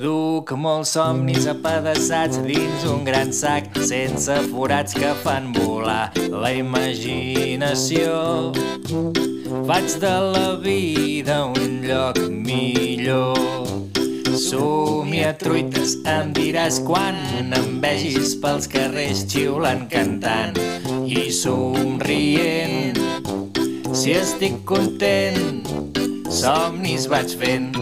[0.00, 8.52] Duc molts somnis apedaçats dins un gran sac sense forats que fan volar la imaginació.
[9.66, 13.40] Faig de la vida un lloc millor.
[14.36, 17.16] Somia truites, em diràs quan
[17.56, 20.58] em vegis pels carrers xiulant, cantant
[21.08, 23.00] i somrient.
[23.96, 25.95] Si estic content,
[26.30, 27.72] somnis vaig fent.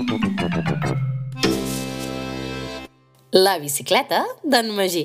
[3.33, 5.05] La bicicleta d'en Magí.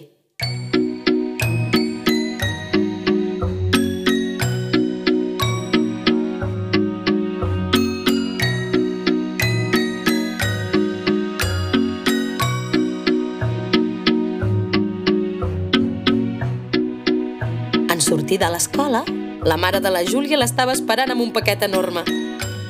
[17.89, 19.03] En sortir de l'escola,
[19.43, 22.03] la mare de la Júlia l'estava esperant amb un paquet enorme.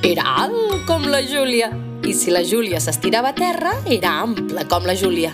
[0.03, 1.67] Era alt com la Júlia,
[2.07, 5.33] i si la Júlia s'estirava a terra, era ample com la Júlia.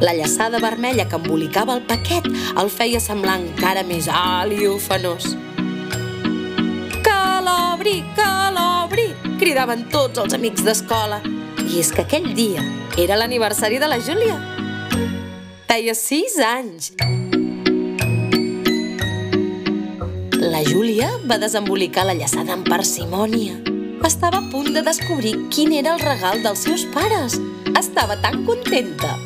[0.00, 2.24] La llaçada vermella que embolicava el paquet
[2.56, 5.34] el feia semblar encara més alt i ofenós.
[7.04, 9.06] Que l'obri, que l'obri!
[9.40, 11.20] cridaven tots els amics d'escola.
[11.60, 12.64] I és que aquell dia
[12.96, 14.40] era l'aniversari de la Júlia.
[15.68, 16.94] Feia sis anys.
[20.40, 23.58] La Júlia va desembolicar la llaçada amb parsimònia.
[24.08, 27.36] Estava a punt de descobrir quin era el regal dels seus pares.
[27.76, 29.18] Estava tan contenta.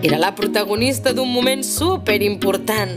[0.00, 2.96] Era la protagonista d'un moment super important.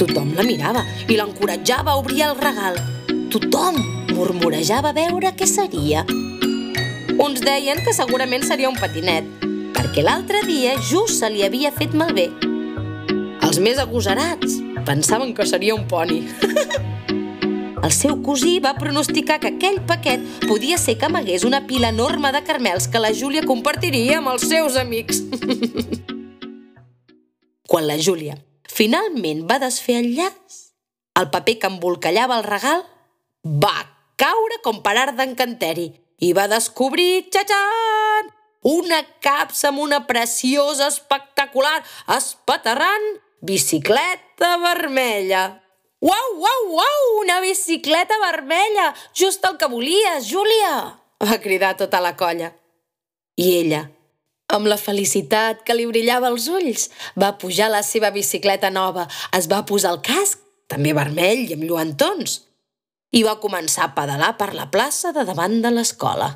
[0.00, 2.80] Tothom la mirava i l'encoratjava a obrir el regal.
[3.28, 3.76] Tothom
[4.16, 6.08] murmurejava a veure què seria.
[7.20, 9.28] Uns deien que segurament seria un patinet,
[9.76, 12.30] perquè l'altre dia just se li havia fet malbé.
[13.56, 16.18] Els més agosarats pensaven que seria un poni.
[17.86, 22.34] El seu cosí va pronosticar que aquell paquet podia ser que amagués una pila enorme
[22.36, 25.22] de carmels que la Júlia compartiria amb els seus amics.
[27.72, 28.36] Quan la Júlia
[28.68, 30.60] finalment va desfer el llaç,
[31.16, 32.84] el paper que embolcallava el regal
[33.40, 33.76] va
[34.20, 38.34] caure com per art d'encanteri i va descobrir, txatxan,
[38.76, 41.78] una capsa amb una preciosa, espectacular,
[42.20, 43.14] espaterrant
[43.46, 45.62] bicicleta vermella.
[46.00, 48.92] Uau, uau, uau, una bicicleta vermella!
[49.14, 50.98] Just el que volies, Júlia!
[51.22, 52.50] Va cridar tota la colla.
[53.36, 53.86] I ella,
[54.52, 59.48] amb la felicitat que li brillava als ulls, va pujar la seva bicicleta nova, es
[59.48, 62.42] va posar el casc, també vermell i amb lluentons,
[63.16, 66.34] i va començar a pedalar per la plaça de davant de l'escola.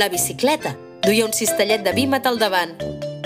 [0.00, 2.70] La bicicleta duia un cistellet de vímet al davant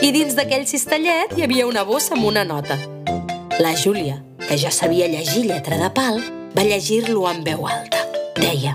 [0.03, 2.75] i dins d'aquell cistellet hi havia una bossa amb una nota.
[3.63, 6.19] La Júlia, que ja sabia llegir lletra de pal,
[6.57, 8.01] va llegir-lo en veu alta.
[8.41, 8.75] Deia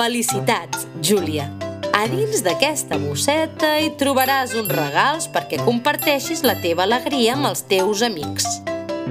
[0.00, 1.46] Felicitats, Júlia!
[1.94, 7.62] A dins d'aquesta bosseta hi trobaràs uns regals perquè comparteixis la teva alegria amb els
[7.70, 8.48] teus amics.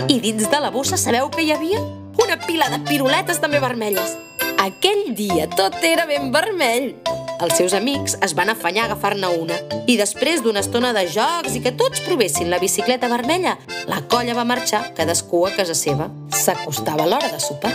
[0.10, 1.80] I dins de la bossa sabeu que hi havia?
[2.20, 4.18] Una pila de piruletes també vermelles.
[4.60, 6.98] Aquell dia tot era ben vermell.
[7.40, 9.56] Els seus amics es van afanyar a agafar-ne una
[9.88, 13.54] i després d'una estona de jocs i que tots provessin la bicicleta vermella,
[13.88, 16.10] la colla va marxar, cadascú a casa seva.
[16.36, 17.72] S'acostava l'hora de sopar.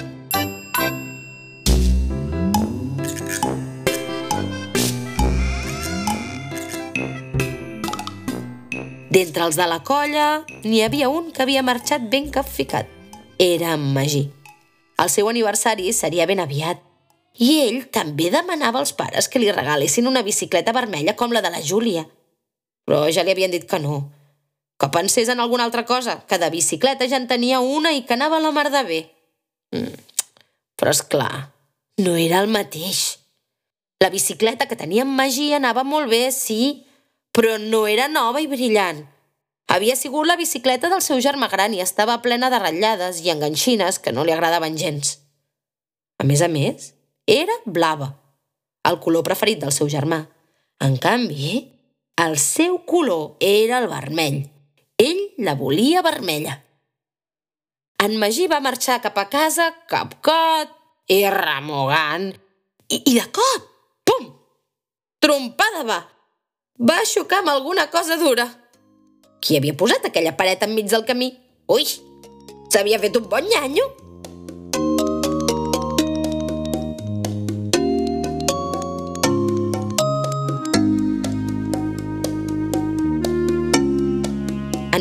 [9.08, 12.90] D'entre els de la colla, n'hi havia un que havia marxat ben capficat.
[13.40, 14.26] Era en Magí.
[15.00, 16.82] El seu aniversari seria ben aviat
[17.34, 21.50] i ell també demanava als pares que li regalessin una bicicleta vermella com la de
[21.50, 22.04] la Júlia.
[22.86, 24.10] Però ja li havien dit que no.
[24.78, 28.14] Que pensés en alguna altra cosa, que de bicicleta ja en tenia una i que
[28.14, 29.00] anava a la mar de bé.
[29.74, 29.98] Mm.
[30.78, 31.50] Però és clar,
[31.98, 33.18] no era el mateix.
[34.02, 36.86] La bicicleta que tenia en Magí anava molt bé, sí,
[37.34, 39.04] però no era nova i brillant.
[39.66, 43.98] Havia sigut la bicicleta del seu germà gran i estava plena de ratllades i enganxines
[43.98, 45.18] que no li agradaven gens.
[46.20, 46.93] A més a més,
[47.26, 48.10] era blava,
[48.84, 50.20] el color preferit del seu germà.
[50.84, 51.62] En canvi,
[52.20, 54.42] el seu color era el vermell.
[55.00, 56.60] Ell la volia vermella.
[57.98, 60.74] En Magí va marxar cap a casa, capcot
[61.08, 62.34] i remugant.
[62.92, 63.70] I, I de cop,
[64.04, 64.28] pum!
[65.24, 66.00] Trompada va!
[66.84, 68.44] Va xocar amb alguna cosa dura.
[69.40, 71.30] Qui havia posat aquella paret enmig del camí?
[71.72, 71.86] Ui,
[72.68, 73.86] s'havia fet un bon nyanyo.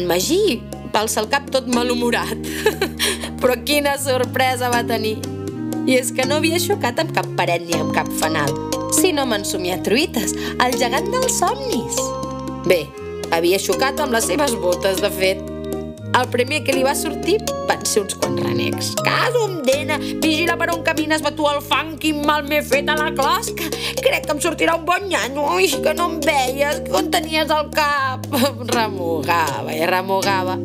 [0.01, 0.62] Magí
[0.94, 2.50] va alçar el cap tot malhumorat.
[3.42, 5.19] Però quina sorpresa va tenir!
[5.86, 8.50] I és que no havia xocat amb cap paret ni amb cap fanal,
[8.95, 12.00] sinó amb en Somià Truites, el gegant dels somnis.
[12.66, 12.86] Bé,
[13.36, 15.53] havia xocat amb les seves botes, de fet.
[16.13, 18.92] El primer que li va sortir van ser uns quants renecs.
[19.01, 22.98] Casum, dena, vigila per on camines, va tu al fang, quin mal m'he fet a
[23.00, 23.65] la closca.
[23.98, 27.50] Crec que em sortirà un bon nyanyo, ui, que no em veies, que on tenies
[27.50, 28.30] el cap?
[28.75, 30.60] Remugava i remugava.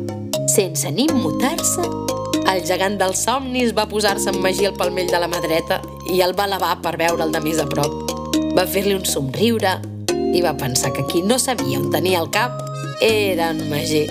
[0.53, 1.89] Sense ni immutar-se,
[2.53, 5.81] el gegant dels somnis va posar-se en Magí al palmell de la mà dreta
[6.13, 8.13] i el va elevar per veure'l de més a prop.
[8.53, 9.79] Va fer-li un somriure
[10.13, 12.61] i va pensar que qui no sabia on tenia el cap
[13.01, 14.05] era en Magí.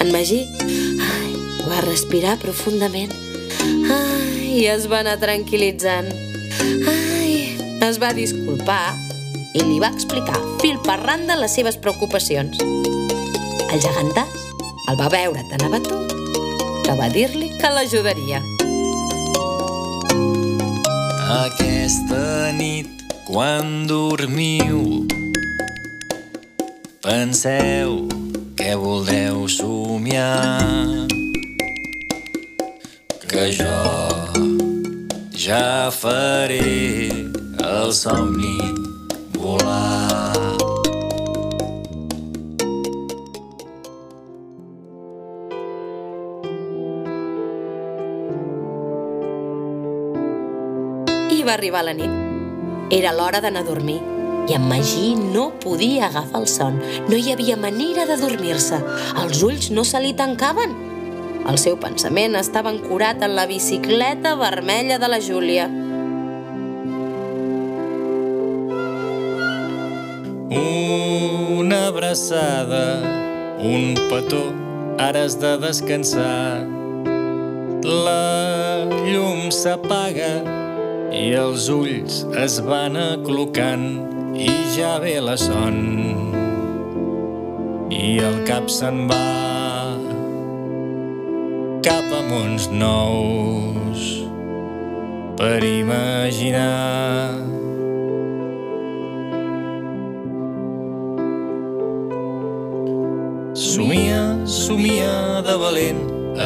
[0.00, 1.32] En Magí ai,
[1.68, 3.12] va respirar profundament
[3.92, 6.08] ai, i es va anar tranquil·litzant.
[6.88, 7.34] Ai,
[7.84, 8.94] es va disculpar
[9.52, 12.56] i li va explicar fil per randa les seves preocupacions.
[13.70, 14.46] El gegantàs
[14.88, 16.16] el va veure tan abatut
[16.86, 18.40] que va dir-li que l'ajudaria.
[21.40, 25.04] Aquesta nit, quan dormiu,
[27.04, 28.19] penseu
[28.60, 31.08] què voldreu somiar.
[33.30, 33.78] Que jo
[35.32, 37.08] ja faré
[37.70, 38.58] el somni
[39.38, 40.44] volar.
[51.30, 52.16] I va arribar la nit.
[52.92, 56.80] Era l'hora d'anar a dormir i en Magí no podia agafar el son.
[57.08, 58.80] No hi havia manera de dormir-se.
[59.22, 60.74] Els ulls no se li tancaven.
[61.50, 65.68] El seu pensament estava ancorat en la bicicleta vermella de la Júlia.
[70.50, 73.00] Una abraçada,
[73.62, 74.44] un petó,
[74.98, 76.66] ara has de descansar.
[77.80, 80.32] La llum s'apaga
[81.14, 85.78] i els ulls es van aclocant i ja ve la son.
[87.90, 89.24] I el cap se'n va
[91.84, 94.08] cap a mons nous
[95.36, 97.50] per imaginar
[103.60, 106.00] Somia, somia de valent,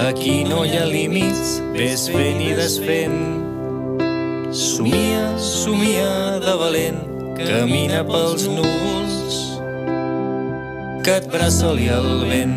[0.08, 3.20] aquí no hi ha límits, ves fent i desfent.
[4.50, 9.38] Somia, somia de valent, camina pels núvols,
[11.04, 12.54] que et braça-li el vent.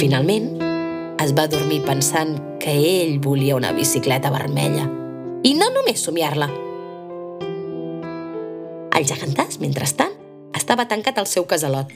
[0.00, 0.48] Finalment,
[1.20, 4.88] es va dormir pensant que ell volia una bicicleta vermella.
[5.44, 6.50] I no només somiar-la.
[8.96, 10.16] El gegantàs, mentrestant,
[10.56, 11.92] estava tancat al seu casalot.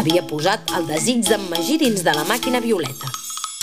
[0.00, 3.10] Havia posat el desig d'en Magí dins de la màquina violeta.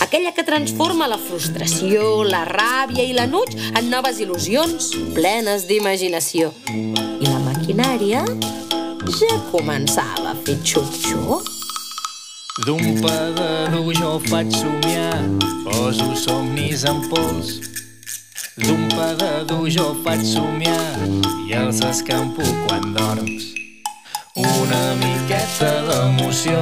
[0.04, 6.52] Aquella que transforma la frustració, la ràbia i l'enuig en noves il·lusions plenes d'imaginació.
[6.70, 8.22] I la maquinària
[9.18, 11.50] ja començava a fer xup-xup.
[12.62, 15.18] D'un pedador jo faig somiar,
[15.66, 17.56] poso somnis en pols.
[18.62, 21.10] D'un pedador jo faig somiar
[21.48, 23.57] i els escampo quan dorms.
[24.38, 26.60] Una miqueta d'emoció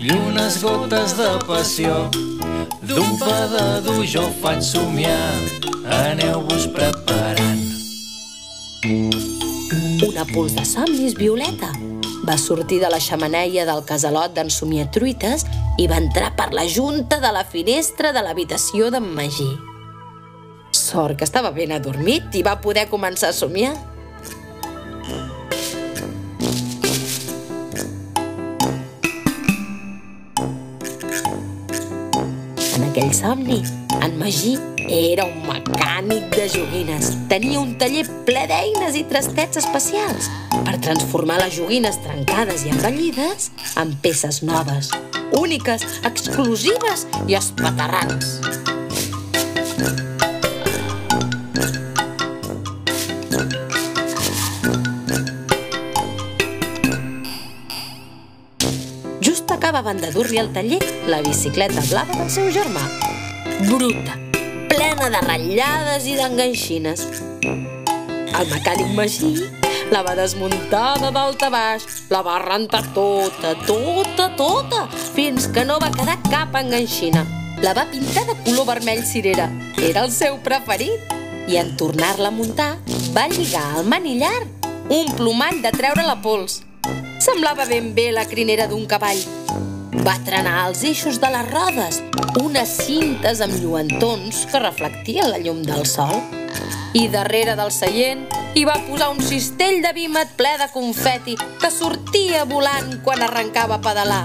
[0.00, 2.08] i unes gotes de passió.
[2.80, 5.36] D'un pedador jo faig somiar,
[5.98, 7.60] aneu-vos preparant.
[10.08, 11.68] Una pols de somnis violeta
[12.24, 15.44] va sortir de la xamaneia del casalot d'en Somiatruites
[15.78, 19.50] i va entrar per la junta de la finestra de l'habitació d'en Magí.
[20.72, 23.74] Sort que estava ben adormit i va poder començar a somiar.
[33.12, 33.62] Aquell somni,
[34.02, 37.12] en Magí era un mecànic de joguines.
[37.28, 40.30] Tenia un taller ple d'eines i trastets especials
[40.64, 44.90] per transformar les joguines trencades i envellides en peces noves,
[45.38, 48.38] úniques, exclusives i espaterrants.
[59.82, 62.82] Acabaven de dur-li al taller la bicicleta blava del seu germà.
[63.66, 64.14] Bruta,
[64.70, 67.02] plena de ratllades i d'enganxines.
[67.42, 69.32] El mecànic Magí
[69.90, 74.86] la va desmuntar de dalt a baix, la va rentar tota, tota, tota,
[75.16, 77.26] fins que no va quedar cap enganxina.
[77.62, 79.50] La va pintar de color vermell cirera,
[79.82, 81.18] era el seu preferit.
[81.50, 82.76] I en tornar-la a muntar,
[83.16, 84.44] va lligar al manillar
[84.88, 86.60] un plomall de treure la pols.
[87.18, 89.18] Semblava ben bé la crinera d'un cavall.
[90.02, 92.00] Va trenar els eixos de les rodes,
[92.40, 96.16] unes cintes amb lluentons que reflectien la llum del sol.
[96.98, 98.24] I darrere del seient
[98.58, 103.78] hi va posar un cistell de vímet ple de confeti que sortia volant quan arrencava
[103.78, 104.24] a pedalar.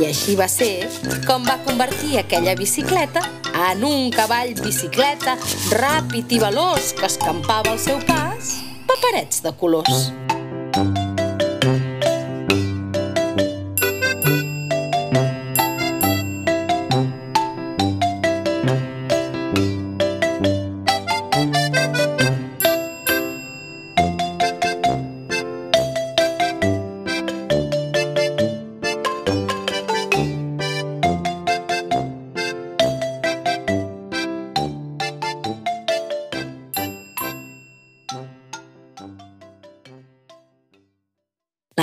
[0.00, 0.88] I així va ser
[1.28, 3.26] com va convertir aquella bicicleta
[3.68, 5.36] en un cavall bicicleta
[5.76, 8.56] ràpid i veloç que escampava el seu pas
[8.88, 10.08] paperets de colors.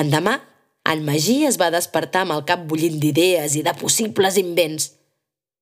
[0.07, 0.37] L'endemà,
[0.87, 4.93] en Magí es va despertar amb el cap bullint d'idees i de possibles invents.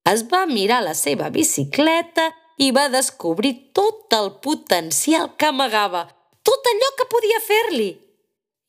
[0.05, 2.27] Es va mirar la seva bicicleta
[2.61, 6.03] i va descobrir tot el potencial que amagava,
[6.45, 7.89] tot allò que podia fer-li.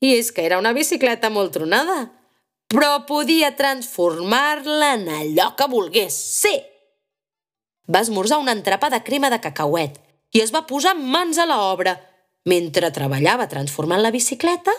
[0.01, 1.99] I és que era una bicicleta molt tronada,
[2.73, 6.57] però podia transformar-la en allò que volgués ser.
[7.85, 10.01] Va esmorzar un entrepà de crema de cacauet
[10.33, 11.99] i es va posar mans a l'obra.
[12.49, 14.73] Mentre treballava transformant la bicicleta,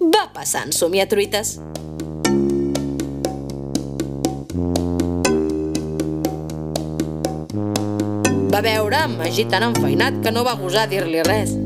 [0.00, 1.56] va passant somiatruites.
[8.52, 11.56] Va veure en Magí tan enfeinat que no va gosar dir-li res.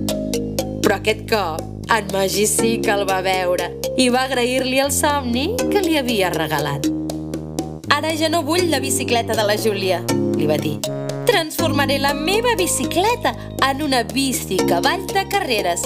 [0.80, 5.52] Però aquest cop, en Magí sí que el va veure i va agrair-li el somni
[5.60, 6.87] que li havia regalat.
[7.90, 10.00] Ara ja no vull la bicicleta de la Júlia,
[10.38, 10.78] li va dir.
[11.26, 13.34] Transformaré la meva bicicleta
[13.68, 15.84] en una bici cavall de carreres.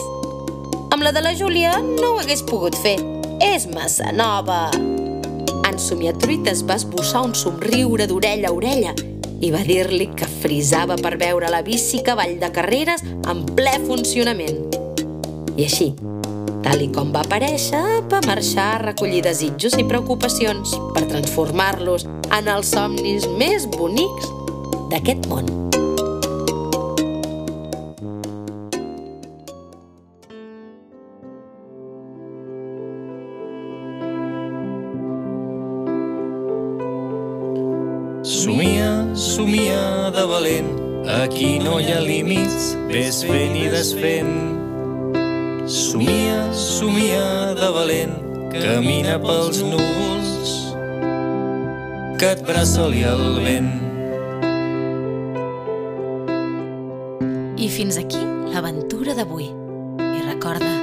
[0.95, 2.95] Amb la de la Júlia no ho hagués pogut fer.
[3.43, 4.69] És massa nova.
[5.67, 8.93] En Somiatruites va esbossar un somriure d'orella a orella
[9.43, 14.63] i va dir-li que frisava per veure la bici cavall de carreres en ple funcionament.
[15.59, 15.91] I així,
[16.63, 22.07] tal i com va aparèixer, va marxar a recollir desitjos i preocupacions per transformar-los
[22.39, 24.31] en els somnis més bonics
[24.95, 25.74] d'aquest món.
[38.35, 40.71] Somia, somia de valent,
[41.23, 44.33] aquí no hi ha límits, ves fent i desfent.
[45.71, 48.17] Somia, somia de valent,
[48.51, 50.51] camina pels núvols,
[52.19, 53.71] que et braçoli el vent.
[57.55, 59.47] I fins aquí l'aventura d'avui.
[60.03, 60.75] I recorda,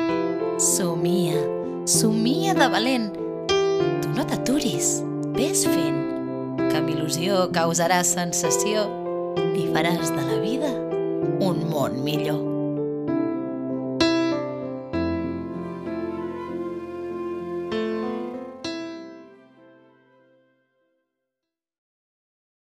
[0.56, 1.44] somia,
[1.84, 3.12] somia de valent.
[3.52, 5.02] Tu no t'aturis,
[5.36, 6.11] ves fent,
[6.82, 8.88] amb il·lusió causaràs sensació
[9.54, 10.70] i faràs de la vida
[11.46, 12.40] un món millor.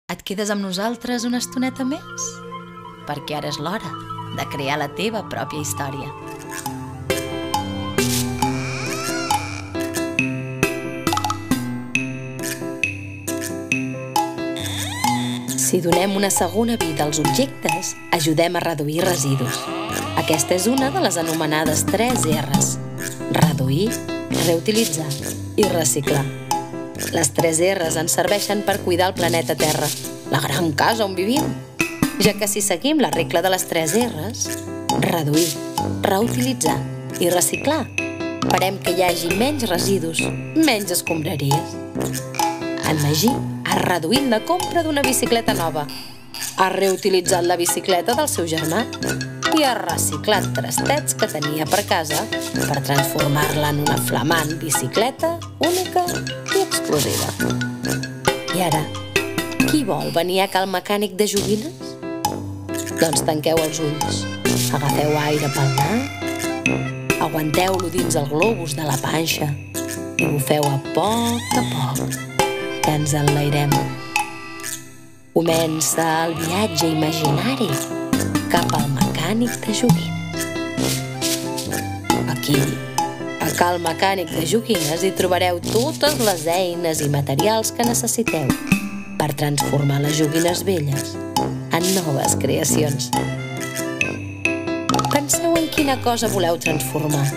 [0.09, 2.27] Et quedes amb nosaltres una estoneta més?
[3.07, 3.93] Perquè ara és l'hora
[4.35, 6.28] de crear la teva pròpia història.
[15.69, 19.59] Si donem una segona vida als objectes, ajudem a reduir residus.
[20.17, 22.71] Aquesta és una de les anomenades 3 R's.
[23.37, 23.91] Reduir,
[24.47, 25.05] reutilitzar
[25.61, 26.23] i reciclar.
[27.13, 29.85] Les 3 R's ens serveixen per cuidar el planeta Terra,
[30.33, 31.45] la gran casa on vivim,
[32.17, 34.47] ja que si seguim la regla de les 3 R's,
[35.05, 35.51] reduir,
[36.01, 36.79] reutilitzar
[37.21, 37.83] i reciclar,
[38.49, 40.25] farem que hi hagi menys residus,
[40.57, 42.48] menys escombraries.
[42.89, 43.29] En Magí
[43.69, 45.83] ha reduït la compra d'una bicicleta nova,
[46.57, 48.79] ha reutilitzat la bicicleta del seu germà
[49.53, 56.07] i ha reciclat trastets que tenia per casa per transformar-la en una flamant bicicleta única
[56.55, 57.29] i exclusiva.
[58.57, 58.81] I ara,
[59.67, 61.93] qui vol venir a cal mecànic de joguines?
[62.97, 64.23] Doncs tanqueu els ulls,
[64.79, 66.49] agafeu aire pel nas,
[67.19, 69.51] aguanteu-lo dins el globus de la panxa
[70.17, 72.28] i bufeu a poc a poc
[72.83, 73.73] que ens enlairem.
[75.33, 77.69] Comença el viatge imaginari
[78.51, 80.45] cap al mecànic de joguines.
[82.33, 82.57] Aquí,
[83.39, 88.49] a Cal Mecànic de Joguines, hi trobareu totes les eines i materials que necessiteu
[89.19, 91.15] per transformar les joguines velles
[91.75, 93.11] en noves creacions.
[95.11, 97.27] Penseu en quina cosa voleu transformar.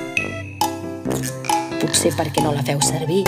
[1.83, 3.25] Potser perquè no la feu servir,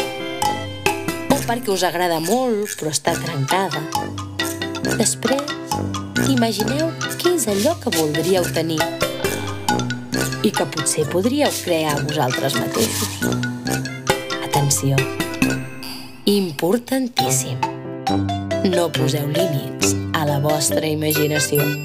[1.44, 3.82] o perquè us agrada molt però està trencada.
[4.96, 5.42] Després,
[6.32, 8.80] imagineu què és allò que voldríeu tenir
[10.44, 13.18] i que potser podríeu crear vosaltres mateixos.
[14.44, 14.96] Atenció,
[16.24, 17.60] importantíssim.
[18.72, 21.83] No poseu límits a la vostra imaginació.